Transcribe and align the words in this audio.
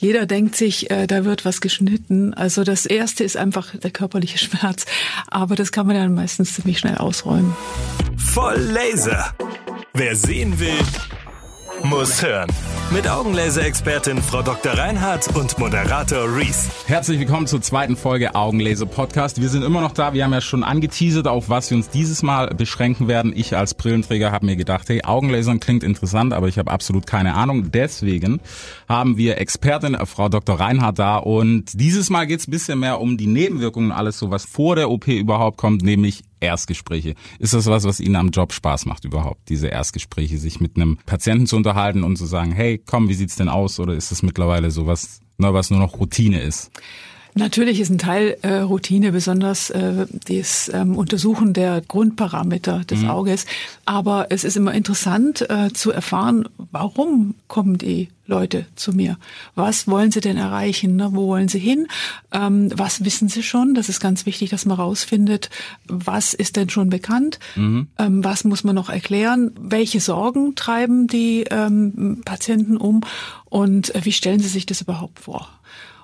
Jeder 0.00 0.24
denkt 0.24 0.56
sich, 0.56 0.90
äh, 0.90 1.06
da 1.06 1.26
wird 1.26 1.44
was 1.44 1.60
geschnitten. 1.60 2.32
Also 2.32 2.64
das 2.64 2.86
erste 2.86 3.22
ist 3.22 3.36
einfach 3.36 3.76
der 3.76 3.90
körperliche 3.90 4.38
Schmerz. 4.38 4.86
Aber 5.28 5.56
das 5.56 5.72
kann 5.72 5.86
man 5.86 5.94
dann 5.94 6.14
meistens 6.14 6.54
ziemlich 6.54 6.78
schnell 6.78 6.96
ausräumen. 6.96 7.54
Voll 8.16 8.56
Laser. 8.56 9.34
Wer 9.92 10.16
sehen 10.16 10.58
will, 10.58 10.72
muss 11.84 12.22
hören. 12.22 12.48
Mit 12.92 13.08
Augenlaser-Expertin 13.08 14.20
Frau 14.20 14.42
Dr. 14.42 14.72
Reinhardt 14.72 15.34
und 15.36 15.58
Moderator 15.58 16.24
Reese. 16.36 16.70
Herzlich 16.86 17.20
willkommen 17.20 17.46
zur 17.46 17.62
zweiten 17.62 17.96
Folge 17.96 18.34
Augenlaser 18.34 18.86
Podcast. 18.86 19.40
Wir 19.40 19.48
sind 19.48 19.62
immer 19.62 19.80
noch 19.80 19.92
da. 19.92 20.12
Wir 20.12 20.24
haben 20.24 20.32
ja 20.32 20.40
schon 20.40 20.64
angeteasert, 20.64 21.28
auf 21.28 21.48
was 21.48 21.70
wir 21.70 21.76
uns 21.76 21.88
dieses 21.88 22.22
Mal 22.22 22.48
beschränken 22.48 23.06
werden. 23.06 23.32
Ich 23.34 23.56
als 23.56 23.74
Brillenträger 23.74 24.32
habe 24.32 24.46
mir 24.46 24.56
gedacht, 24.56 24.88
hey, 24.88 25.04
Augenlasern 25.04 25.60
klingt 25.60 25.84
interessant, 25.84 26.32
aber 26.32 26.48
ich 26.48 26.58
habe 26.58 26.70
absolut 26.70 27.06
keine 27.06 27.34
Ahnung. 27.34 27.70
Deswegen 27.70 28.40
haben 28.88 29.16
wir 29.16 29.38
Expertin 29.38 29.96
Frau 30.06 30.28
Dr. 30.28 30.58
Reinhardt 30.58 30.98
da 30.98 31.16
und 31.18 31.66
dieses 31.74 32.10
Mal 32.10 32.26
geht 32.26 32.40
es 32.40 32.48
ein 32.48 32.50
bisschen 32.50 32.80
mehr 32.80 33.00
um 33.00 33.16
die 33.16 33.28
Nebenwirkungen, 33.28 33.92
alles 33.92 34.18
so, 34.18 34.30
was 34.30 34.44
vor 34.44 34.74
der 34.74 34.90
OP 34.90 35.06
überhaupt 35.06 35.58
kommt, 35.58 35.82
nämlich 35.82 36.24
Erstgespräche. 36.40 37.14
Ist 37.38 37.54
das 37.54 37.66
was, 37.66 37.84
was 37.84 38.00
Ihnen 38.00 38.16
am 38.16 38.30
Job 38.30 38.52
Spaß 38.52 38.86
macht 38.86 39.04
überhaupt, 39.04 39.48
diese 39.48 39.68
Erstgespräche, 39.68 40.38
sich 40.38 40.60
mit 40.60 40.76
einem 40.76 40.98
Patienten 41.06 41.46
zu 41.46 41.56
unterhalten 41.56 42.02
und 42.02 42.16
zu 42.16 42.26
sagen, 42.26 42.52
hey, 42.52 42.82
komm, 42.84 43.08
wie 43.08 43.14
sieht's 43.14 43.36
denn 43.36 43.48
aus? 43.48 43.78
Oder 43.78 43.94
ist 43.94 44.10
das 44.10 44.22
mittlerweile 44.22 44.70
so 44.70 44.86
was, 44.86 45.20
ne, 45.38 45.52
was 45.52 45.70
nur 45.70 45.80
noch 45.80 45.98
Routine 45.98 46.40
ist? 46.40 46.70
Natürlich 47.34 47.80
ist 47.80 47.90
ein 47.90 47.98
Teil 47.98 48.36
äh, 48.42 48.56
Routine, 48.58 49.12
besonders 49.12 49.70
äh, 49.70 50.06
das 50.28 50.70
ähm, 50.74 50.96
Untersuchen 50.96 51.52
der 51.52 51.80
Grundparameter 51.80 52.80
des 52.80 53.00
mhm. 53.00 53.10
Auges. 53.10 53.46
Aber 53.84 54.26
es 54.30 54.44
ist 54.44 54.56
immer 54.56 54.72
interessant 54.72 55.48
äh, 55.48 55.72
zu 55.72 55.92
erfahren, 55.92 56.48
warum 56.72 57.34
kommen 57.46 57.78
die 57.78 58.08
Leute 58.26 58.66
zu 58.76 58.92
mir? 58.92 59.18
Was 59.54 59.88
wollen 59.88 60.10
sie 60.12 60.20
denn 60.20 60.36
erreichen? 60.36 60.96
Ne? 60.96 61.10
Wo 61.12 61.26
wollen 61.26 61.48
sie 61.48 61.58
hin? 61.58 61.86
Ähm, 62.32 62.70
was 62.74 63.04
wissen 63.04 63.28
sie 63.28 63.42
schon? 63.42 63.74
Das 63.74 63.88
ist 63.88 64.00
ganz 64.00 64.26
wichtig, 64.26 64.50
dass 64.50 64.66
man 64.66 64.76
rausfindet, 64.76 65.50
was 65.86 66.32
ist 66.34 66.56
denn 66.56 66.70
schon 66.70 66.90
bekannt? 66.90 67.38
Mhm. 67.56 67.88
Ähm, 67.98 68.24
was 68.24 68.44
muss 68.44 68.64
man 68.64 68.74
noch 68.74 68.88
erklären? 68.88 69.52
Welche 69.60 70.00
Sorgen 70.00 70.54
treiben 70.54 71.06
die 71.06 71.44
ähm, 71.50 72.22
Patienten 72.24 72.76
um? 72.76 73.02
Und 73.44 73.94
äh, 73.94 74.04
wie 74.04 74.12
stellen 74.12 74.40
sie 74.40 74.48
sich 74.48 74.66
das 74.66 74.80
überhaupt 74.80 75.20
vor? 75.20 75.48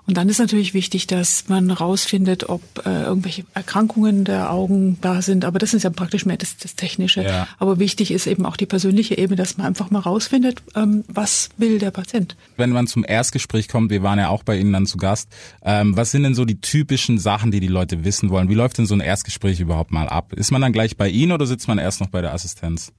Und 0.07 0.17
dann 0.17 0.29
ist 0.29 0.39
natürlich 0.39 0.73
wichtig, 0.73 1.07
dass 1.09 1.49
man 1.49 1.71
rausfindet, 1.71 2.49
ob 2.49 2.62
äh, 2.87 3.03
irgendwelche 3.03 3.45
Erkrankungen 3.55 4.25
der 4.25 4.53
Augen 4.53 4.98
da 5.01 5.21
sind. 5.21 5.45
Aber 5.45 5.59
das 5.59 5.75
ist 5.75 5.83
ja 5.83 5.91
praktisch 5.91 6.25
mehr 6.27 6.37
das, 6.37 6.57
das 6.57 6.77
Technische. 6.77 7.25
Ja. 7.25 7.48
Aber 7.59 7.81
wichtig 7.81 8.13
ist 8.13 8.27
eben 8.27 8.47
auch 8.47 8.57
die 8.57 8.67
persönliche 8.67 9.19
Ebene, 9.19 9.37
dass 9.37 9.59
man 9.59 9.67
einfach 9.67 9.91
mal 9.91 9.98
rausfindet, 9.98 10.63
ähm, 10.77 11.05
was 11.09 11.48
will 11.57 11.79
der 11.79 11.91
Patient. 11.91 12.37
Wenn 12.57 12.71
man 12.71 12.87
zum 12.87 13.05
Erstgespräch 13.07 13.69
kommt, 13.69 13.91
wir 13.91 14.03
waren 14.03 14.19
ja 14.19 14.29
auch 14.29 14.45
bei 14.45 14.59
Ihnen 14.59 14.73
dann 14.73 14.87
zu 14.87 14.97
Gast, 14.97 15.29
ähm, 15.63 15.97
was 15.97 16.13
sind 16.13 16.23
denn 16.23 16.35
so 16.35 16.45
die 16.45 16.61
typischen 16.61 17.19
Sachen, 17.19 17.51
die 17.51 17.61
die 17.61 17.67
Leute 17.67 18.05
wissen 18.05 18.31
wollen? 18.31 18.48
Wie 18.48 18.55
läuft 18.55 18.79
denn 18.79 18.87
so 18.87 18.95
ein 18.95 19.01
Erstgespräch 19.01 19.59
überhaupt 19.59 19.91
mal 19.91 20.09
ab? 20.09 20.33
Ist 20.33 20.53
man 20.53 20.61
dann 20.61 20.73
gleich 20.73 20.97
bei 20.97 21.09
Ihnen 21.09 21.33
oder 21.33 21.47
sitzt 21.47 21.67
man 21.67 21.79
erst 21.79 22.01
noch 22.01 22.09
bei 22.09 22.20
der 22.20 22.33
Assistenz? 22.33 22.93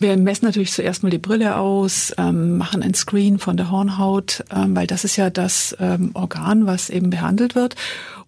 Wir 0.00 0.16
messen 0.16 0.44
natürlich 0.44 0.72
zuerst 0.72 1.02
mal 1.02 1.10
die 1.10 1.18
Brille 1.18 1.56
aus, 1.56 2.14
ähm, 2.18 2.56
machen 2.56 2.82
ein 2.82 2.94
Screen 2.94 3.38
von 3.38 3.56
der 3.56 3.70
Hornhaut, 3.70 4.44
ähm, 4.54 4.76
weil 4.76 4.86
das 4.86 5.04
ist 5.04 5.16
ja 5.16 5.28
das 5.28 5.76
ähm, 5.80 6.10
Organ, 6.14 6.66
was 6.66 6.88
eben 6.88 7.10
behandelt 7.10 7.54
wird. 7.54 7.74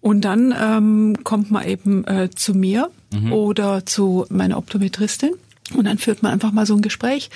Und 0.01 0.21
dann 0.21 0.53
ähm, 0.59 1.23
kommt 1.23 1.49
man 1.51 1.65
eben 1.65 2.05
äh, 2.05 2.29
zu 2.29 2.53
mir 2.53 2.89
mhm. 3.13 3.31
oder 3.31 3.85
zu 3.85 4.25
meiner 4.29 4.57
Optometristin. 4.57 5.31
Und 5.73 5.85
dann 5.85 5.97
führt 5.97 6.21
man 6.21 6.33
einfach 6.33 6.51
mal 6.51 6.65
so 6.65 6.75
ein 6.75 6.81
Gespräch 6.81 7.29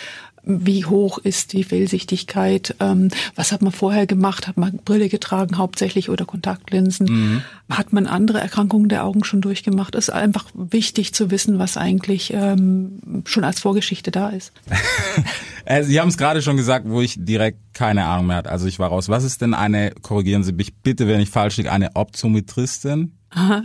wie 0.45 0.85
hoch 0.85 1.17
ist 1.17 1.53
die 1.53 1.63
Fehlsichtigkeit, 1.63 2.75
ähm, 2.79 3.09
was 3.35 3.51
hat 3.51 3.61
man 3.61 3.71
vorher 3.71 4.05
gemacht, 4.05 4.47
hat 4.47 4.57
man 4.57 4.77
Brille 4.77 5.09
getragen 5.09 5.57
hauptsächlich 5.57 6.09
oder 6.09 6.25
Kontaktlinsen, 6.25 7.07
mhm. 7.07 7.41
hat 7.69 7.93
man 7.93 8.07
andere 8.07 8.39
Erkrankungen 8.39 8.89
der 8.89 9.03
Augen 9.03 9.23
schon 9.23 9.41
durchgemacht. 9.41 9.95
Es 9.95 10.09
ist 10.09 10.13
einfach 10.13 10.45
wichtig 10.53 11.13
zu 11.13 11.31
wissen, 11.31 11.59
was 11.59 11.77
eigentlich 11.77 12.31
ähm, 12.33 13.23
schon 13.25 13.43
als 13.43 13.59
Vorgeschichte 13.59 14.11
da 14.11 14.29
ist. 14.29 14.53
Äh, 15.67 15.81
Sie 15.83 15.99
haben 15.99 16.09
es 16.09 16.17
gerade 16.19 16.43
schon 16.43 16.57
gesagt, 16.57 16.87
wo 16.87 17.01
ich 17.01 17.15
direkt 17.17 17.57
keine 17.73 18.05
Ahnung 18.05 18.27
mehr 18.27 18.35
hatte. 18.35 18.51
Also 18.51 18.67
ich 18.67 18.77
war 18.77 18.89
raus. 18.89 19.09
Was 19.09 19.23
ist 19.23 19.41
denn 19.41 19.55
eine, 19.55 19.93
korrigieren 19.99 20.43
Sie 20.43 20.53
mich 20.53 20.75
bitte, 20.75 21.07
wenn 21.07 21.19
ich 21.19 21.31
falsch 21.31 21.57
liege, 21.57 21.71
eine 21.71 21.95
Optometristin? 21.95 23.17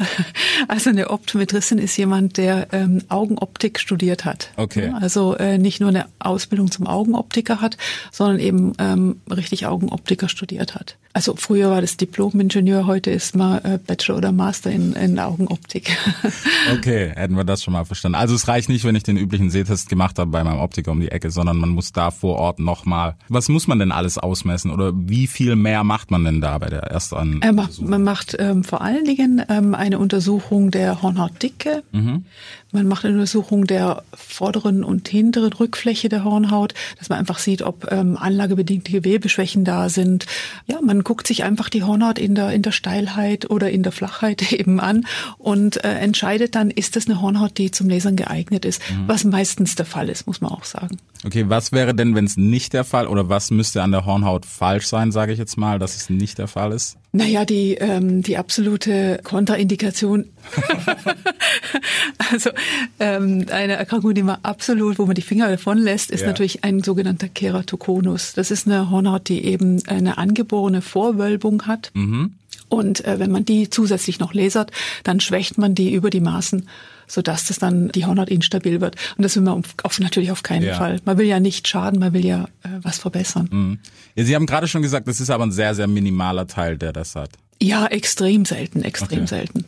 Also 0.69 0.91
eine 0.91 1.10
Optometristin 1.10 1.78
ist 1.78 1.97
jemand, 1.97 2.36
der 2.36 2.69
ähm, 2.72 3.03
Augenoptik 3.08 3.81
studiert 3.81 4.25
hat. 4.25 4.50
Okay. 4.56 4.92
Also 5.00 5.34
äh, 5.36 5.58
nicht 5.58 5.81
nur 5.81 5.88
eine 5.88 6.06
Ausbildung 6.19 6.70
zum 6.70 6.86
Augenoptiker 6.86 7.60
hat, 7.60 7.76
sondern 8.12 8.38
eben 8.38 8.72
ähm, 8.78 9.20
richtig 9.30 9.66
Augenoptiker 9.66 10.28
studiert 10.28 10.75
hat. 10.75 10.97
Also 11.12 11.34
früher 11.36 11.70
war 11.70 11.80
das 11.80 11.97
Diplom-Ingenieur, 11.97 12.86
heute 12.86 13.10
ist 13.10 13.34
man 13.34 13.59
äh, 13.64 13.80
Bachelor 13.84 14.19
oder 14.19 14.30
Master 14.30 14.70
in, 14.70 14.92
in 14.92 15.19
Augenoptik. 15.19 15.97
okay, 16.72 17.10
hätten 17.16 17.36
wir 17.36 17.42
das 17.42 17.64
schon 17.64 17.72
mal 17.72 17.84
verstanden. 17.84 18.14
Also 18.14 18.36
es 18.36 18.47
reicht 18.47 18.69
nicht, 18.69 18.84
wenn 18.84 18.94
ich 18.94 19.03
den 19.03 19.16
üblichen 19.16 19.50
Sehtest 19.50 19.88
gemacht 19.88 20.20
habe 20.20 20.30
bei 20.30 20.44
meinem 20.44 20.60
Optiker 20.60 20.92
um 20.92 21.00
die 21.00 21.10
Ecke, 21.10 21.32
sondern 21.32 21.56
man 21.56 21.70
muss 21.70 21.91
da 21.91 22.12
vor 22.12 22.36
Ort 22.36 22.60
nochmal. 22.60 23.16
Was 23.28 23.48
muss 23.48 23.66
man 23.66 23.80
denn 23.80 23.91
alles 23.91 24.19
ausmessen 24.19 24.70
oder 24.70 24.92
wie 24.94 25.26
viel 25.26 25.56
mehr 25.56 25.82
macht 25.82 26.12
man 26.12 26.25
denn 26.25 26.41
da 26.41 26.56
bei 26.59 26.69
der 26.69 26.84
ersten 26.84 27.42
äh, 27.42 27.53
Man 27.53 28.04
macht 28.04 28.36
ähm, 28.38 28.62
vor 28.62 28.80
allen 28.80 29.04
Dingen 29.04 29.42
ähm, 29.48 29.59
eine 29.75 29.98
Untersuchung 29.98 30.71
der 30.71 31.03
Hornhautdicke. 31.03 31.82
Mhm. 31.93 32.25
Man 32.72 32.86
macht 32.86 33.04
eine 33.04 33.14
Untersuchung 33.14 33.66
der 33.66 34.04
vorderen 34.14 34.84
und 34.84 35.08
hinteren 35.08 35.53
Rückfläche 35.53 36.08
der 36.08 36.25
Hornhaut, 36.25 36.75
dass 36.98 37.08
man 37.08 37.19
einfach 37.19 37.38
sieht, 37.38 37.62
ob 37.62 37.91
ähm, 37.91 38.16
anlagebedingte 38.16 38.92
Gewebeschwächen 38.92 39.64
da 39.64 39.88
sind. 39.88 40.26
Ja, 40.66 40.80
man 40.80 41.03
guckt 41.03 41.26
sich 41.26 41.42
einfach 41.44 41.69
die 41.69 41.82
Hornhaut 41.82 42.19
in 42.19 42.34
der, 42.34 42.50
in 42.53 42.62
der 42.62 42.72
Steilheit 42.72 43.50
oder 43.50 43.70
in 43.70 43.82
der 43.82 43.92
Flachheit 43.92 44.53
eben 44.53 44.80
an 44.80 45.06
und 45.38 45.84
äh, 45.84 45.94
entscheidet 45.94 46.54
dann, 46.54 46.70
ist 46.70 46.97
das 46.97 47.06
eine 47.06 47.20
Hornhaut, 47.20 47.59
die 47.59 47.70
zum 47.70 47.88
Lasern 47.88 48.16
geeignet 48.16 48.64
ist, 48.64 48.80
mhm. 48.91 49.09
was 49.09 49.25
meistens 49.25 49.75
der 49.75 49.86
Fall 49.86 50.09
ist, 50.09 50.26
muss 50.26 50.41
man 50.41 50.53
auch 50.53 50.64
sagen. 50.64 50.98
Okay, 51.25 51.48
was 51.48 51.72
wäre 51.72 51.94
denn, 51.94 52.14
wenn 52.14 52.25
es 52.25 52.36
nicht 52.36 52.72
der 52.72 52.84
Fall 52.84 53.06
oder 53.06 53.28
was 53.28 53.50
müsste 53.50 53.82
an 53.82 53.92
der 53.92 54.06
Hornhaut 54.06 54.47
falsch 54.47 54.86
sein, 54.86 55.12
sage 55.12 55.32
ich 55.32 55.38
jetzt 55.38 55.56
mal, 55.56 55.78
dass 55.78 55.97
es 55.97 56.09
nicht 56.09 56.38
der 56.38 56.48
Fall 56.48 56.72
ist? 56.72 56.97
Naja, 57.12 57.44
die, 57.44 57.75
ähm, 57.75 58.22
die 58.22 58.38
absolute 58.38 59.20
Kontraindikation, 59.25 60.26
also 62.33 62.51
ähm, 62.99 63.47
eine 63.51 63.75
Erkrankung, 63.75 64.15
die 64.15 64.23
man 64.23 64.39
absolut, 64.43 64.99
wo 64.99 65.06
man 65.06 65.15
die 65.15 65.23
Finger 65.23 65.49
davon 65.49 65.78
lässt, 65.78 66.11
ist 66.11 66.23
ja. 66.23 66.28
natürlich 66.28 66.65
ein 66.65 66.83
sogenannter 66.83 67.28
Keratokonus. 67.28 68.34
Das 68.34 68.51
ist 68.51 68.67
eine 68.67 68.91
Hornhaut, 68.91 69.28
die 69.28 69.45
eben 69.45 69.83
eine 69.87 70.19
angeborene 70.19 70.83
Vorwölbung 70.83 71.67
hat. 71.67 71.91
Mhm. 71.95 72.34
Und 72.69 73.05
äh, 73.05 73.19
wenn 73.19 73.31
man 73.31 73.45
die 73.45 73.69
zusätzlich 73.69 74.21
noch 74.21 74.33
lasert, 74.33 74.71
dann 75.03 75.21
schwächt 75.21 75.59
man 75.59 75.75
die 75.75 75.93
über 75.93 76.11
die 76.11 76.21
Maßen 76.21 76.67
sodass 77.11 77.47
das 77.47 77.59
dann 77.59 77.89
die 77.89 78.07
Hornhaut 78.07 78.28
instabil 78.28 78.81
wird. 78.81 78.97
Und 79.17 79.25
das 79.25 79.37
will 79.37 79.43
man 79.43 79.65
auf, 79.83 80.01
natürlich 80.01 80.31
auf 80.31 80.43
keinen 80.43 80.65
ja. 80.65 80.77
Fall. 80.77 81.01
Man 81.05 81.19
will 81.19 81.27
ja 81.27 81.41
nicht 81.41 81.67
schaden, 81.67 81.99
man 81.99 82.12
will 82.12 82.25
ja 82.25 82.45
äh, 82.62 82.69
was 82.83 82.99
verbessern. 82.99 83.49
Mhm. 83.51 83.78
Ja, 84.15 84.25
Sie 84.25 84.34
haben 84.34 84.47
gerade 84.47 84.69
schon 84.69 84.83
gesagt, 84.83 85.09
das 85.09 85.21
ist 85.21 85.31
aber 85.31 85.45
ein 85.45 85.53
sehr, 85.53 85.75
sehr 85.75 85.87
minimaler 85.87 86.47
Teil, 86.47 86.78
der 86.78 86.93
das 86.93 87.15
hat. 87.15 87.31
Ja, 87.61 87.87
extrem 87.87 88.45
selten, 88.45 88.83
extrem 88.83 89.21
okay. 89.21 89.27
selten. 89.27 89.65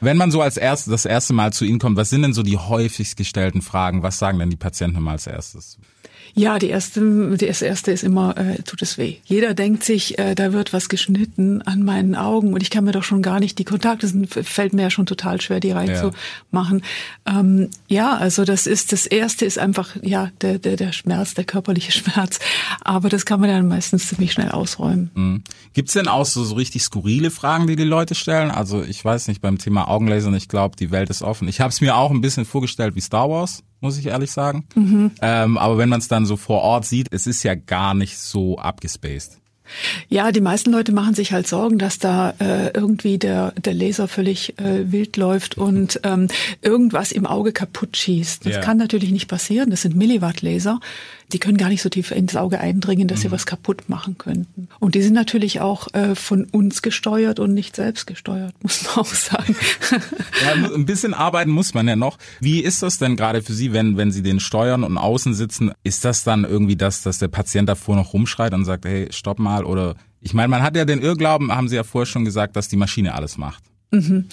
Wenn 0.00 0.16
man 0.16 0.30
so 0.30 0.42
als 0.42 0.56
erstes 0.56 0.90
das 0.90 1.04
erste 1.04 1.32
Mal 1.32 1.52
zu 1.52 1.64
Ihnen 1.64 1.78
kommt, 1.78 1.96
was 1.96 2.10
sind 2.10 2.22
denn 2.22 2.34
so 2.34 2.42
die 2.42 2.58
häufigst 2.58 3.16
gestellten 3.16 3.62
Fragen? 3.62 4.02
Was 4.02 4.18
sagen 4.18 4.38
denn 4.38 4.50
die 4.50 4.56
Patienten 4.56 5.00
mal 5.00 5.12
als 5.12 5.26
erstes? 5.26 5.78
Ja, 6.34 6.58
die 6.58 6.68
erste, 6.68 7.36
das 7.36 7.62
erste 7.62 7.92
ist 7.92 8.04
immer, 8.04 8.36
äh, 8.36 8.62
tut 8.62 8.82
es 8.82 8.98
weh. 8.98 9.16
Jeder 9.24 9.54
denkt 9.54 9.84
sich, 9.84 10.18
äh, 10.18 10.34
da 10.34 10.52
wird 10.52 10.72
was 10.72 10.88
geschnitten 10.88 11.62
an 11.62 11.82
meinen 11.82 12.14
Augen 12.14 12.52
und 12.52 12.62
ich 12.62 12.70
kann 12.70 12.84
mir 12.84 12.92
doch 12.92 13.02
schon 13.02 13.22
gar 13.22 13.40
nicht 13.40 13.58
die 13.58 13.64
Kontakte, 13.64 14.06
sind, 14.06 14.28
fällt 14.28 14.72
mir 14.72 14.82
ja 14.82 14.90
schon 14.90 15.06
total 15.06 15.40
schwer, 15.40 15.60
die 15.60 15.70
reinzumachen. 15.70 16.82
Ja. 17.26 17.40
Ähm, 17.40 17.70
ja, 17.88 18.16
also 18.16 18.44
das 18.44 18.66
ist, 18.66 18.92
das 18.92 19.06
erste 19.06 19.44
ist 19.44 19.58
einfach, 19.58 19.96
ja, 20.02 20.30
der, 20.40 20.58
der, 20.58 20.76
der 20.76 20.92
Schmerz, 20.92 21.34
der 21.34 21.44
körperliche 21.44 21.92
Schmerz. 21.98 22.38
Aber 22.82 23.08
das 23.08 23.26
kann 23.26 23.40
man 23.40 23.50
dann 23.50 23.68
meistens 23.68 24.08
ziemlich 24.08 24.32
schnell 24.32 24.50
ausräumen. 24.50 25.10
Mhm. 25.14 25.42
Gibt's 25.72 25.92
denn 25.92 26.08
auch 26.08 26.26
so, 26.26 26.44
so 26.44 26.54
richtig 26.54 26.82
skurrile 26.82 27.30
Fragen, 27.30 27.66
die 27.66 27.76
die 27.76 27.84
Leute 27.84 28.14
stellen? 28.14 28.50
Also 28.50 28.82
ich 28.82 29.04
weiß 29.04 29.28
nicht, 29.28 29.40
beim 29.40 29.58
Thema 29.58 29.88
Augenlasern, 29.88 30.34
ich 30.34 30.48
glaube, 30.48 30.76
die 30.76 30.90
Welt 30.90 31.10
ist 31.10 31.22
offen. 31.22 31.48
Ich 31.48 31.60
habe 31.60 31.70
es 31.70 31.80
mir 31.80 31.96
auch 31.96 32.10
ein 32.10 32.20
bisschen 32.20 32.44
vorgestellt 32.44 32.94
wie 32.94 33.00
Star 33.00 33.28
Wars 33.28 33.62
muss 33.80 33.98
ich 33.98 34.06
ehrlich 34.06 34.30
sagen. 34.30 34.66
Mhm. 34.74 35.12
Ähm, 35.20 35.58
aber 35.58 35.78
wenn 35.78 35.88
man 35.88 36.00
es 36.00 36.08
dann 36.08 36.26
so 36.26 36.36
vor 36.36 36.62
Ort 36.62 36.84
sieht, 36.84 37.08
es 37.12 37.26
ist 37.26 37.42
ja 37.42 37.54
gar 37.54 37.94
nicht 37.94 38.18
so 38.18 38.58
abgespaced. 38.58 39.38
Ja, 40.08 40.32
die 40.32 40.40
meisten 40.40 40.70
Leute 40.70 40.92
machen 40.92 41.14
sich 41.14 41.32
halt 41.32 41.46
Sorgen, 41.46 41.78
dass 41.78 41.98
da 41.98 42.34
äh, 42.38 42.70
irgendwie 42.74 43.18
der, 43.18 43.52
der 43.52 43.74
Laser 43.74 44.08
völlig 44.08 44.58
äh, 44.58 44.90
wild 44.90 45.16
läuft 45.16 45.58
und 45.58 46.00
ähm, 46.04 46.28
irgendwas 46.62 47.12
im 47.12 47.26
Auge 47.26 47.52
kaputt 47.52 47.96
schießt. 47.96 48.46
Das 48.46 48.54
yeah. 48.54 48.62
kann 48.62 48.76
natürlich 48.76 49.10
nicht 49.10 49.28
passieren. 49.28 49.70
Das 49.70 49.82
sind 49.82 49.96
Milliwatt-Laser 49.96 50.80
die 51.32 51.38
können 51.40 51.56
gar 51.56 51.68
nicht 51.68 51.82
so 51.82 51.88
tief 51.88 52.12
ins 52.12 52.36
Auge 52.36 52.60
eindringen, 52.60 53.08
dass 53.08 53.18
mhm. 53.18 53.22
sie 53.22 53.30
was 53.32 53.46
kaputt 53.46 53.88
machen 53.88 54.16
könnten. 54.16 54.68
Und 54.78 54.94
die 54.94 55.02
sind 55.02 55.14
natürlich 55.14 55.60
auch 55.60 55.92
äh, 55.92 56.14
von 56.14 56.44
uns 56.44 56.82
gesteuert 56.82 57.40
und 57.40 57.52
nicht 57.52 57.74
selbst 57.74 58.06
gesteuert, 58.06 58.54
muss 58.62 58.84
man 58.84 59.04
auch 59.04 59.06
sagen. 59.06 59.56
ja, 60.44 60.74
ein 60.74 60.86
bisschen 60.86 61.14
arbeiten 61.14 61.50
muss 61.50 61.74
man 61.74 61.88
ja 61.88 61.96
noch. 61.96 62.18
Wie 62.40 62.60
ist 62.60 62.82
das 62.82 62.98
denn 62.98 63.16
gerade 63.16 63.42
für 63.42 63.52
Sie, 63.52 63.72
wenn, 63.72 63.96
wenn 63.96 64.12
Sie 64.12 64.22
den 64.22 64.38
steuern 64.38 64.84
und 64.84 64.98
außen 64.98 65.34
sitzen? 65.34 65.72
Ist 65.82 66.04
das 66.04 66.22
dann 66.22 66.44
irgendwie 66.44 66.76
das, 66.76 67.02
dass 67.02 67.18
der 67.18 67.28
Patient 67.28 67.68
davor 67.68 67.96
noch 67.96 68.12
rumschreit 68.12 68.54
und 68.54 68.64
sagt, 68.64 68.84
hey, 68.84 69.08
stopp 69.10 69.38
mal 69.38 69.55
oder 69.64 69.94
Ich 70.20 70.34
meine, 70.34 70.48
man 70.48 70.62
hat 70.62 70.76
ja 70.76 70.84
den 70.84 71.00
Irrglauben, 71.00 71.54
haben 71.54 71.68
Sie 71.68 71.76
ja 71.76 71.84
vorher 71.84 72.06
schon 72.06 72.24
gesagt, 72.24 72.56
dass 72.56 72.68
die 72.68 72.76
Maschine 72.76 73.14
alles 73.14 73.38
macht. 73.38 73.62
Mhm. 73.90 74.26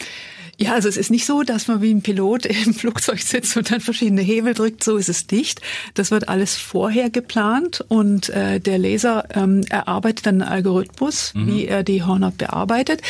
Ja, 0.57 0.73
also 0.73 0.87
es 0.87 0.97
ist 0.97 1.09
nicht 1.09 1.25
so, 1.25 1.41
dass 1.41 1.67
man 1.67 1.81
wie 1.81 1.91
ein 1.91 2.01
Pilot 2.01 2.45
im 2.45 2.73
Flugzeug 2.73 3.19
sitzt 3.19 3.57
und 3.57 3.71
dann 3.71 3.81
verschiedene 3.81 4.21
Hebel 4.21 4.53
drückt. 4.53 4.83
So 4.83 4.97
ist 4.97 5.09
es 5.09 5.27
nicht. 5.31 5.61
Das 5.95 6.11
wird 6.11 6.29
alles 6.29 6.55
vorher 6.55 7.09
geplant 7.09 7.83
und 7.87 8.29
äh, 8.29 8.59
der 8.59 8.77
Laser 8.77 9.25
ähm, 9.33 9.61
erarbeitet 9.69 10.27
dann 10.27 10.41
einen 10.41 10.51
Algorithmus, 10.51 11.33
mhm. 11.33 11.47
wie 11.47 11.65
er 11.65 11.83
die 11.83 12.03
Hornhaut 12.03 12.37
bearbeitet. 12.37 13.01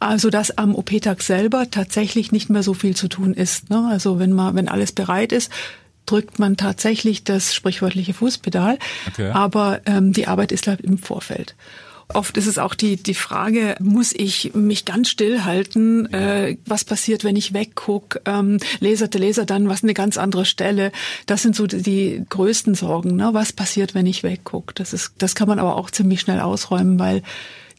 Also 0.00 0.30
dass 0.30 0.58
am 0.58 0.74
OP-Tag 0.74 1.22
selber 1.22 1.70
tatsächlich 1.70 2.32
nicht 2.32 2.50
mehr 2.50 2.62
so 2.62 2.74
viel 2.74 2.96
zu 2.96 3.08
tun 3.08 3.34
ist. 3.34 3.70
Ne? 3.70 3.88
Also 3.90 4.18
wenn 4.18 4.32
man, 4.32 4.54
wenn 4.56 4.68
alles 4.68 4.92
bereit 4.92 5.32
ist, 5.32 5.50
drückt 6.06 6.38
man 6.38 6.56
tatsächlich 6.56 7.24
das 7.24 7.54
sprichwörtliche 7.54 8.14
Fußpedal. 8.14 8.78
Okay. 9.08 9.30
Aber 9.30 9.80
ähm, 9.86 10.12
die 10.12 10.26
Arbeit 10.26 10.52
ist 10.52 10.66
halt 10.66 10.80
im 10.80 10.98
Vorfeld. 10.98 11.54
Oft 12.14 12.36
ist 12.36 12.46
es 12.46 12.58
auch 12.58 12.74
die, 12.74 12.96
die 12.96 13.14
Frage, 13.14 13.76
muss 13.80 14.12
ich 14.12 14.54
mich 14.54 14.84
ganz 14.84 15.08
still 15.08 15.44
halten? 15.44 16.08
Ja. 16.12 16.44
Äh, 16.44 16.58
was 16.66 16.84
passiert, 16.84 17.24
wenn 17.24 17.36
ich 17.36 17.54
wegguck? 17.54 18.20
Ähm, 18.26 18.58
laserte 18.80 19.18
Laser 19.18 19.46
dann 19.46 19.68
was 19.68 19.82
eine 19.82 19.94
ganz 19.94 20.18
andere 20.18 20.44
Stelle? 20.44 20.92
Das 21.26 21.42
sind 21.42 21.56
so 21.56 21.66
die, 21.66 21.82
die 21.82 22.24
größten 22.28 22.74
Sorgen. 22.74 23.16
Ne? 23.16 23.30
Was 23.32 23.52
passiert, 23.52 23.94
wenn 23.94 24.06
ich 24.06 24.22
wegguck? 24.22 24.74
Das 24.74 24.92
ist, 24.92 25.12
das 25.18 25.34
kann 25.34 25.48
man 25.48 25.58
aber 25.58 25.76
auch 25.76 25.90
ziemlich 25.90 26.20
schnell 26.20 26.40
ausräumen, 26.40 26.98
weil 26.98 27.22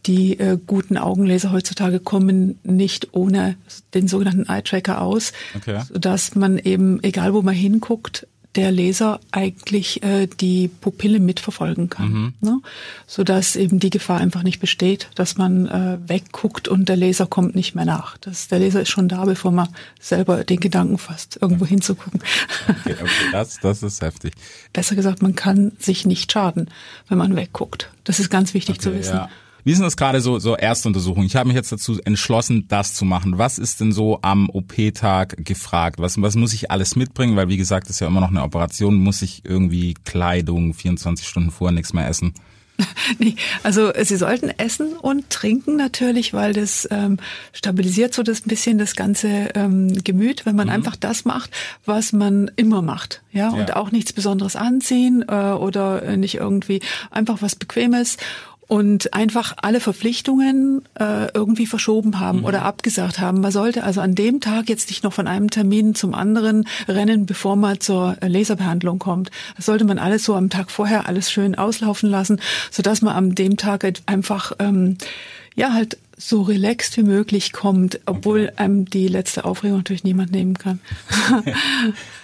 die 0.06 0.40
äh, 0.40 0.58
guten 0.66 0.98
Augenlaser 0.98 1.52
heutzutage 1.52 2.00
kommen 2.00 2.60
nicht 2.64 3.10
ohne 3.14 3.56
den 3.94 4.08
sogenannten 4.08 4.50
Eye-Tracker 4.50 5.02
aus, 5.02 5.34
okay. 5.56 5.82
sodass 5.88 6.36
man 6.36 6.58
eben, 6.58 7.02
egal 7.04 7.34
wo 7.34 7.42
man 7.42 7.56
hinguckt, 7.56 8.28
der 8.56 8.72
Laser 8.72 9.20
eigentlich 9.32 10.04
äh, 10.04 10.28
die 10.28 10.68
Pupille 10.68 11.20
mitverfolgen 11.20 11.90
kann, 11.90 12.12
mhm. 12.12 12.34
ne? 12.42 12.62
sodass 13.08 13.56
eben 13.56 13.80
die 13.80 13.90
Gefahr 13.90 14.20
einfach 14.20 14.44
nicht 14.44 14.60
besteht, 14.60 15.10
dass 15.16 15.38
man 15.38 15.68
äh, 15.68 15.98
wegguckt 16.08 16.68
und 16.68 16.88
der 16.88 16.96
Laser 16.96 17.26
kommt 17.26 17.56
nicht 17.56 17.74
mehr 17.74 17.86
nach. 17.86 18.18
Das, 18.18 18.48
der 18.50 18.60
Laser 18.60 18.82
ist 18.82 18.90
schon 18.90 19.08
da, 19.08 19.26
bevor 19.26 19.52
man 19.52 19.70
selber 20.00 20.44
den 20.44 20.60
Gedanken 20.60 20.98
fasst, 21.00 21.40
irgendwo 21.42 21.66
hinzugucken. 21.66 22.22
Okay, 22.68 22.96
okay, 23.02 23.10
das, 23.32 23.60
das 23.60 23.82
ist 23.82 24.02
heftig. 24.02 24.34
Besser 24.72 24.96
gesagt, 24.96 25.22
man 25.22 25.36
kann 25.36 25.72
sich 25.80 26.06
nicht 26.06 26.32
schaden, 26.32 26.70
wenn 27.08 27.18
man 27.18 27.36
wegguckt. 27.36 27.90
Das 28.04 28.20
ist 28.20 28.30
ganz 28.30 28.54
wichtig 28.54 28.76
okay, 28.76 28.84
zu 28.84 28.94
wissen. 28.94 29.16
Ja. 29.16 29.30
Wie 29.64 29.72
ist 29.72 29.78
denn 29.78 29.86
das 29.86 29.96
gerade 29.96 30.20
so, 30.20 30.40
so 30.40 30.56
Erstuntersuchung? 30.56 31.24
Ich 31.24 31.36
habe 31.36 31.48
mich 31.48 31.56
jetzt 31.56 31.72
dazu 31.72 32.00
entschlossen, 32.04 32.68
das 32.68 32.94
zu 32.94 33.06
machen. 33.06 33.38
Was 33.38 33.58
ist 33.58 33.80
denn 33.80 33.94
so 33.94 34.20
am 34.22 34.50
OP-Tag 34.50 35.46
gefragt? 35.46 36.00
Was, 36.00 36.22
was 36.22 36.36
muss 36.36 36.54
ich 36.54 36.70
alles 36.70 36.96
mitbringen? 36.96 37.38
Weil 37.38 37.48
wie 37.48 37.58
gesagt, 37.58 37.90
ist 37.90 38.02
ja 38.02 38.08
immer 38.08 38.22
noch 38.22 38.30
eine 38.30 38.44
Operation. 38.44 38.96
Muss 38.96 39.22
ich 39.22 39.46
irgendwie 39.46 39.94
Kleidung 39.94 40.74
24 40.74 41.28
Stunden 41.28 41.52
vorher 41.52 41.74
nichts 41.74 41.94
mehr 41.94 42.08
essen? 42.08 42.34
nee, 43.20 43.36
also 43.62 43.92
Sie 44.02 44.16
sollten 44.18 44.50
essen 44.50 44.94
und 44.94 45.30
trinken 45.30 45.76
natürlich, 45.76 46.34
weil 46.34 46.54
das 46.54 46.88
ähm, 46.90 47.18
stabilisiert 47.52 48.14
so 48.14 48.24
das 48.24 48.46
ein 48.46 48.50
bisschen 48.50 48.80
das 48.80 48.96
ganze 48.96 49.50
ähm, 49.54 50.04
Gemüt, 50.04 50.46
wenn 50.46 50.56
man 50.56 50.68
mhm. 50.68 50.74
einfach 50.74 50.96
das 50.96 51.24
macht, 51.24 51.52
was 51.86 52.14
man 52.14 52.50
immer 52.56 52.82
macht, 52.82 53.22
ja, 53.32 53.50
ja. 53.50 53.62
und 53.62 53.76
auch 53.76 53.92
nichts 53.92 54.12
Besonderes 54.12 54.56
anziehen 54.56 55.24
äh, 55.28 55.52
oder 55.52 56.18
nicht 56.18 56.36
irgendwie 56.36 56.82
einfach 57.12 57.42
was 57.42 57.56
Bequemes 57.56 58.18
und 58.74 59.14
einfach 59.14 59.54
alle 59.62 59.80
Verpflichtungen 59.80 60.82
äh, 61.00 61.32
irgendwie 61.32 61.68
verschoben 61.68 62.20
haben 62.20 62.40
mhm. 62.40 62.46
oder 62.46 62.66
abgesagt 62.66 63.20
haben. 63.20 63.40
Man 63.40 63.52
sollte 63.52 63.84
also 63.84 64.02
an 64.02 64.16
dem 64.16 64.42
Tag 64.42 64.68
jetzt 64.68 64.90
nicht 64.90 65.04
noch 65.04 65.14
von 65.14 65.28
einem 65.28 65.52
Termin 65.52 65.94
zum 65.94 66.16
anderen 66.16 66.68
rennen, 66.88 67.28
bevor 67.28 67.56
man 67.56 67.80
zur 67.82 68.18
Laserbehandlung 68.20 68.98
kommt. 68.98 69.30
Das 69.58 69.68
sollte 69.68 69.86
man 69.86 70.00
alles 70.00 70.24
so 70.24 70.34
am 70.34 70.50
Tag 70.50 70.72
vorher 70.72 71.08
alles 71.08 71.32
schön 71.32 71.54
auslaufen 71.54 72.10
lassen, 72.10 72.42
so 72.72 72.82
dass 72.82 73.04
man 73.04 73.14
an 73.14 73.36
dem 73.36 73.58
Tag 73.58 73.84
halt 73.84 74.02
einfach 74.08 74.54
ähm, 74.58 74.98
ja 75.54 75.72
halt 75.72 76.00
so 76.18 76.42
relaxed 76.42 76.98
wie 76.98 77.04
möglich 77.04 77.54
kommt, 77.54 78.00
obwohl 78.08 78.54
einem 78.56 78.86
die 78.86 79.08
letzte 79.08 79.46
Aufregung 79.46 79.78
natürlich 79.78 80.04
niemand 80.04 80.32
nehmen 80.32 80.58
kann. 80.58 80.80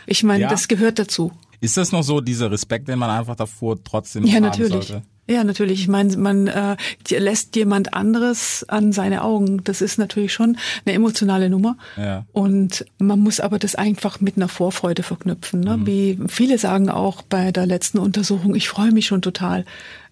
ich 0.08 0.24
meine, 0.24 0.46
ja. 0.46 0.50
das 0.50 0.68
gehört 0.68 0.98
dazu. 0.98 1.32
Ist 1.62 1.78
das 1.78 1.92
noch 1.92 2.04
so 2.04 2.22
dieser 2.22 2.52
Respekt, 2.52 2.88
den 2.88 3.00
man 3.00 3.10
einfach 3.10 3.36
davor 3.36 3.78
trotzdem 3.84 4.26
ja, 4.26 4.36
haben 4.36 4.44
natürlich. 4.44 4.72
sollte? 4.72 5.04
Ja, 5.30 5.44
natürlich. 5.44 5.82
Ich 5.82 5.88
meine, 5.88 6.18
man 6.18 6.48
äh, 6.48 6.76
lässt 7.10 7.56
jemand 7.56 7.94
anderes 7.94 8.66
an 8.68 8.92
seine 8.92 9.24
Augen. 9.24 9.64
Das 9.64 9.80
ist 9.80 10.00
natürlich 10.00 10.34
schon 10.34 10.58
eine 10.86 10.96
emotionale 10.96 11.52
Nummer. 11.52 11.78
Ja. 11.98 12.26
Und 12.32 12.84
man 12.98 13.20
muss 13.20 13.40
aber 13.40 13.60
das 13.60 13.76
einfach 13.76 14.22
mit 14.22 14.38
einer 14.38 14.48
Vorfreude 14.48 15.04
verknüpfen. 15.04 15.60
Ne? 15.60 15.78
Mhm. 15.78 15.86
Wie 15.86 16.20
viele 16.30 16.58
sagen 16.58 16.90
auch 16.90 17.22
bei 17.22 17.52
der 17.52 17.68
letzten 17.68 18.00
Untersuchung, 18.00 18.56
ich 18.56 18.70
freue 18.70 18.92
mich 18.92 19.06
schon 19.06 19.22
total. 19.22 19.66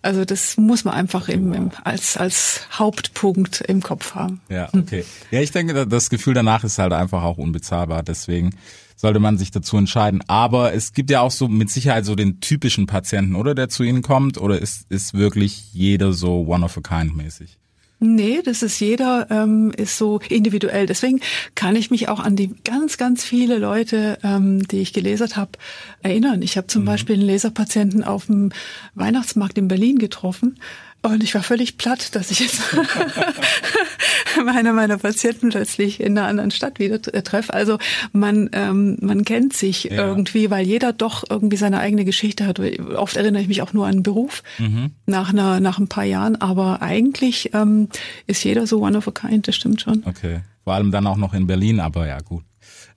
Also 0.03 0.23
das 0.23 0.55
muss 0.57 0.83
man 0.83 0.93
einfach 0.93 1.29
im, 1.29 1.51
im, 1.51 1.71
als, 1.83 2.15
als 2.15 2.67
Hauptpunkt 2.71 3.61
im 3.61 3.81
Kopf 3.81 4.13
haben. 4.13 4.41
Ja, 4.49 4.69
okay. 4.71 5.03
Ja, 5.31 5.41
ich 5.41 5.51
denke, 5.51 5.87
das 5.87 6.11
Gefühl 6.11 6.35
danach 6.35 6.63
ist 6.63 6.77
halt 6.77 6.93
einfach 6.93 7.23
auch 7.23 7.39
unbezahlbar. 7.39 8.03
Deswegen 8.03 8.51
sollte 8.97 9.19
man 9.19 9.37
sich 9.37 9.51
dazu 9.51 9.77
entscheiden. 9.77 10.21
Aber 10.27 10.73
es 10.73 10.91
gibt 10.91 11.09
ja 11.09 11.21
auch 11.21 11.31
so 11.31 11.47
mit 11.47 11.69
Sicherheit 11.69 12.03
so 12.03 12.15
den 12.15 12.41
typischen 12.41 12.87
Patienten, 12.87 13.35
oder 13.35 13.55
der 13.55 13.69
zu 13.69 13.83
Ihnen 13.83 14.01
kommt, 14.01 14.37
oder 14.37 14.59
ist, 14.59 14.85
ist 14.89 15.13
wirklich 15.13 15.73
jeder 15.73 16.11
so 16.11 16.45
one 16.45 16.65
of 16.65 16.77
a 16.77 16.81
kind 16.81 17.15
mäßig? 17.15 17.57
Nee, 17.99 18.41
das 18.43 18.61
ist 18.61 18.79
jeder 18.79 19.27
ähm, 19.31 19.71
ist 19.75 19.97
so 19.97 20.19
individuell. 20.29 20.85
Deswegen 20.85 21.19
kann 21.55 21.75
ich 21.75 21.89
mich 21.89 22.09
auch 22.09 22.19
an 22.19 22.35
die 22.35 22.53
ganz, 22.63 22.97
ganz 22.97 23.23
viele 23.23 23.57
Leute, 23.57 24.19
ähm, 24.23 24.67
die 24.67 24.81
ich 24.81 24.93
gelesert 24.93 25.35
habe, 25.35 25.53
erinnern. 26.03 26.43
Ich 26.43 26.57
habe 26.57 26.67
zum 26.67 26.83
mhm. 26.83 26.87
Beispiel 26.87 27.15
einen 27.15 27.25
Leserpatienten 27.25 28.03
auf 28.03 28.27
dem 28.27 28.51
Weihnachtsmarkt 28.93 29.57
in 29.57 29.67
Berlin 29.67 29.97
getroffen 29.97 30.59
und 31.01 31.23
ich 31.23 31.33
war 31.33 31.41
völlig 31.41 31.77
platt, 31.77 32.13
dass 32.15 32.29
ich 32.29 32.39
jetzt 32.41 32.61
meine 34.45 34.73
meiner 34.73 34.97
Patienten 34.97 35.49
plötzlich 35.49 35.99
in 35.99 36.17
einer 36.17 36.27
anderen 36.27 36.51
Stadt 36.51 36.79
wieder 36.79 37.01
treffe. 37.01 37.53
Also 37.53 37.77
man 38.11 38.49
ähm, 38.53 38.97
man 39.01 39.25
kennt 39.25 39.53
sich 39.53 39.85
ja. 39.85 39.91
irgendwie, 39.91 40.49
weil 40.49 40.65
jeder 40.65 40.93
doch 40.93 41.23
irgendwie 41.29 41.57
seine 41.57 41.79
eigene 41.79 42.05
Geschichte 42.05 42.45
hat. 42.45 42.59
Oft 42.59 43.17
erinnere 43.17 43.41
ich 43.41 43.47
mich 43.47 43.61
auch 43.61 43.73
nur 43.73 43.85
an 43.85 43.95
einen 43.95 44.03
Beruf 44.03 44.43
mhm. 44.57 44.91
nach 45.05 45.29
einer 45.29 45.59
nach 45.59 45.79
ein 45.79 45.87
paar 45.87 46.03
Jahren, 46.03 46.35
aber 46.35 46.81
eigentlich 46.81 47.51
ähm, 47.53 47.89
ist 48.25 48.43
jeder 48.43 48.67
so 48.67 48.81
one 48.81 48.97
of 48.97 49.07
a 49.07 49.11
kind. 49.11 49.47
Das 49.47 49.55
stimmt 49.55 49.81
schon. 49.81 50.03
Okay, 50.05 50.41
vor 50.63 50.73
allem 50.73 50.91
dann 50.91 51.07
auch 51.07 51.17
noch 51.17 51.33
in 51.33 51.47
Berlin, 51.47 51.79
aber 51.79 52.07
ja 52.07 52.19
gut. 52.19 52.43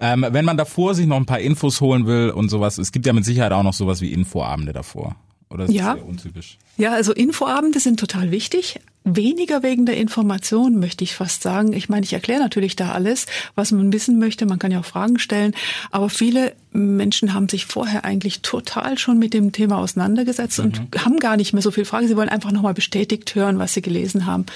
Ähm, 0.00 0.26
wenn 0.30 0.46
man 0.46 0.56
davor 0.56 0.94
sich 0.94 1.06
noch 1.06 1.16
ein 1.16 1.26
paar 1.26 1.40
Infos 1.40 1.80
holen 1.80 2.06
will 2.06 2.30
und 2.30 2.48
sowas, 2.48 2.78
es 2.78 2.90
gibt 2.90 3.06
ja 3.06 3.12
mit 3.12 3.24
Sicherheit 3.24 3.52
auch 3.52 3.62
noch 3.62 3.74
sowas 3.74 4.00
wie 4.00 4.12
Infoabende 4.12 4.72
davor. 4.72 5.16
Oder 5.50 5.64
ist 5.64 5.72
ja. 5.72 5.94
das 5.94 6.04
untypisch? 6.04 6.58
Ja, 6.76 6.92
also 6.92 7.12
Infoabende 7.12 7.80
sind 7.80 7.98
total 7.98 8.30
wichtig. 8.30 8.80
Weniger 9.02 9.62
wegen 9.62 9.84
der 9.84 9.96
Information, 9.96 10.78
möchte 10.78 11.02
ich 11.02 11.14
fast 11.14 11.42
sagen. 11.42 11.72
Ich 11.72 11.88
meine, 11.88 12.04
ich 12.04 12.12
erkläre 12.12 12.40
natürlich 12.40 12.76
da 12.76 12.92
alles, 12.92 13.26
was 13.56 13.72
man 13.72 13.92
wissen 13.92 14.18
möchte. 14.18 14.46
Man 14.46 14.60
kann 14.60 14.70
ja 14.70 14.78
auch 14.78 14.84
Fragen 14.84 15.18
stellen. 15.18 15.54
Aber 15.90 16.08
viele 16.08 16.54
Menschen 16.72 17.34
haben 17.34 17.48
sich 17.48 17.66
vorher 17.66 18.04
eigentlich 18.04 18.42
total 18.42 18.96
schon 18.96 19.18
mit 19.18 19.34
dem 19.34 19.50
Thema 19.50 19.78
auseinandergesetzt 19.78 20.58
mhm. 20.58 20.64
und 20.64 21.04
haben 21.04 21.18
gar 21.18 21.36
nicht 21.36 21.52
mehr 21.52 21.62
so 21.62 21.72
viel 21.72 21.84
Fragen. 21.84 22.06
Sie 22.06 22.16
wollen 22.16 22.28
einfach 22.28 22.52
nochmal 22.52 22.74
bestätigt 22.74 23.34
hören, 23.34 23.58
was 23.58 23.74
sie 23.74 23.82
gelesen 23.82 24.26
haben. 24.26 24.46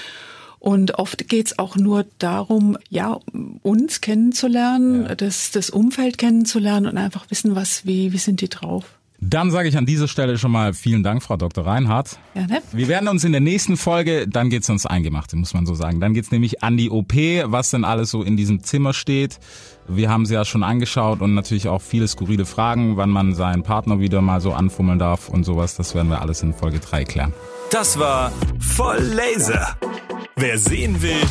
Und 0.59 0.97
oft 0.97 1.27
geht's 1.27 1.59
auch 1.59 1.75
nur 1.75 2.05
darum, 2.17 2.77
ja, 2.89 3.19
uns 3.61 4.01
kennenzulernen, 4.01 5.03
ja. 5.03 5.15
das, 5.15 5.51
das 5.51 5.69
Umfeld 5.69 6.17
kennenzulernen 6.17 6.87
und 6.87 6.97
einfach 6.97 7.29
wissen, 7.29 7.55
was, 7.55 7.85
wie, 7.85 8.13
wie 8.13 8.17
sind 8.17 8.41
die 8.41 8.49
drauf. 8.49 8.85
Dann 9.27 9.49
sage 9.49 9.67
ich 9.67 9.77
an 9.77 9.87
dieser 9.87 10.07
Stelle 10.07 10.37
schon 10.37 10.51
mal 10.51 10.73
vielen 10.73 11.01
Dank, 11.01 11.23
Frau 11.23 11.35
Dr. 11.35 11.65
Reinhardt. 11.65 12.19
Gerne. 12.33 12.61
Wir 12.71 12.87
werden 12.87 13.07
uns 13.07 13.23
in 13.23 13.31
der 13.31 13.41
nächsten 13.41 13.75
Folge, 13.75 14.27
dann 14.27 14.51
geht's 14.51 14.69
uns 14.69 14.85
Eingemachte, 14.85 15.35
muss 15.35 15.55
man 15.55 15.65
so 15.65 15.73
sagen. 15.73 15.99
Dann 15.99 16.13
geht's 16.13 16.31
nämlich 16.31 16.63
an 16.63 16.77
die 16.77 16.91
OP, 16.91 17.13
was 17.45 17.71
denn 17.71 17.85
alles 17.85 18.11
so 18.11 18.21
in 18.21 18.37
diesem 18.37 18.63
Zimmer 18.63 18.93
steht. 18.93 19.39
Wir 19.87 20.09
haben 20.09 20.27
sie 20.27 20.35
ja 20.35 20.45
schon 20.45 20.63
angeschaut 20.63 21.21
und 21.21 21.33
natürlich 21.33 21.67
auch 21.67 21.81
viele 21.81 22.07
skurrile 22.07 22.45
Fragen, 22.45 22.97
wann 22.97 23.09
man 23.09 23.33
seinen 23.33 23.63
Partner 23.63 23.99
wieder 23.99 24.21
mal 24.21 24.41
so 24.41 24.53
anfummeln 24.53 24.99
darf 24.99 25.27
und 25.27 25.43
sowas. 25.43 25.75
Das 25.75 25.95
werden 25.95 26.09
wir 26.09 26.21
alles 26.21 26.43
in 26.43 26.53
Folge 26.53 26.79
3 26.79 27.05
klären. 27.05 27.33
Das 27.71 27.97
war 27.97 28.31
voll 28.59 28.99
Laser. 28.99 29.75
Wer 30.35 30.59
sehen 30.59 31.01
will, 31.01 31.21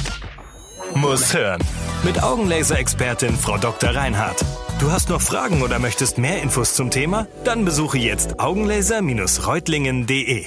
muss 0.96 1.32
hören. 1.32 1.62
Mit 2.02 2.22
Augenlaser-Expertin 2.22 3.34
Frau 3.36 3.56
Dr. 3.56 3.90
Reinhardt. 3.90 4.44
Du 4.80 4.90
hast 4.90 5.08
noch 5.08 5.22
Fragen 5.22 5.62
oder 5.62 5.78
möchtest 5.78 6.18
mehr 6.18 6.42
Infos 6.42 6.74
zum 6.74 6.90
Thema? 6.90 7.28
Dann 7.44 7.64
besuche 7.64 7.96
jetzt 7.98 8.40
augenlaser-reutlingen.de. 8.40 10.46